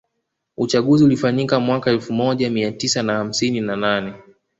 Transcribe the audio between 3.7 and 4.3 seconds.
nane